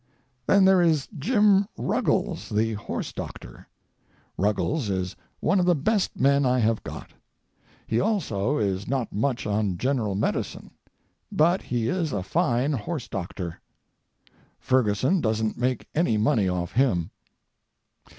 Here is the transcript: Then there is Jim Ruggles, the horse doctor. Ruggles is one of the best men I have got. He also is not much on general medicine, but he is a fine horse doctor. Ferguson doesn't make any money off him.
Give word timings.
Then 0.47 0.65
there 0.65 0.81
is 0.81 1.07
Jim 1.19 1.67
Ruggles, 1.77 2.49
the 2.49 2.73
horse 2.73 3.13
doctor. 3.13 3.67
Ruggles 4.35 4.89
is 4.89 5.15
one 5.41 5.59
of 5.59 5.67
the 5.67 5.75
best 5.75 6.19
men 6.19 6.43
I 6.43 6.57
have 6.57 6.83
got. 6.83 7.11
He 7.85 7.99
also 7.99 8.57
is 8.57 8.87
not 8.87 9.13
much 9.13 9.45
on 9.45 9.77
general 9.77 10.15
medicine, 10.15 10.71
but 11.31 11.61
he 11.61 11.87
is 11.87 12.13
a 12.13 12.23
fine 12.23 12.71
horse 12.73 13.07
doctor. 13.07 13.61
Ferguson 14.59 15.21
doesn't 15.21 15.55
make 15.55 15.87
any 15.93 16.17
money 16.17 16.49
off 16.49 16.71
him. 16.71 17.11